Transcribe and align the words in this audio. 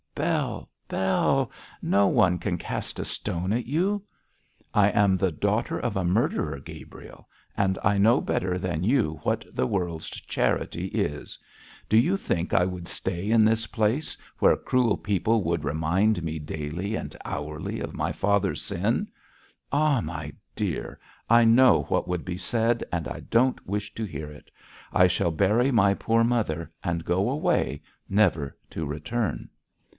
'Bell! 0.15 0.67
Bell! 0.87 1.51
no 1.81 2.07
one 2.07 2.37
can 2.39 2.57
cast 2.57 2.99
a 2.99 3.05
stone 3.05 3.53
at 3.53 3.65
you.' 3.67 4.03
'I 4.73 4.89
am 4.89 5.15
the 5.17 5.31
daughter 5.31 5.79
of 5.79 5.95
a 5.95 6.03
murderer, 6.03 6.59
Gabriel; 6.59 7.27
and 7.55 7.77
I 7.83 7.97
know 7.99 8.19
better 8.19 8.57
than 8.57 8.83
you 8.83 9.19
what 9.23 9.45
the 9.53 9.65
world's 9.67 10.09
charity 10.09 10.87
is. 10.87 11.37
Do 11.87 11.97
you 11.97 12.17
think 12.17 12.53
I 12.53 12.65
would 12.65 12.87
stay 12.87 13.29
in 13.29 13.45
this 13.45 13.67
place, 13.67 14.17
where 14.39 14.57
cruel 14.57 14.97
people 14.97 15.43
would 15.43 15.63
remind 15.63 16.23
me 16.23 16.39
daily 16.39 16.95
and 16.95 17.15
hourly 17.23 17.79
of 17.79 17.93
my 17.93 18.11
father's 18.11 18.61
sin? 18.61 19.07
Ah, 19.71 20.01
my 20.01 20.33
dear, 20.55 20.99
I 21.29 21.45
know 21.45 21.83
what 21.83 22.07
would 22.07 22.25
be 22.25 22.37
said, 22.37 22.83
and 22.91 23.07
I 23.07 23.21
don't 23.21 23.65
wish 23.67 23.93
to 23.95 24.03
hear 24.05 24.31
it. 24.31 24.49
I 24.91 25.07
shall 25.07 25.31
bury 25.31 25.71
my 25.71 25.93
poor 25.93 26.23
mother, 26.23 26.71
and 26.83 27.05
go 27.05 27.29
away, 27.29 27.81
never 28.09 28.57
to 28.71 28.85
return.' 28.85 29.49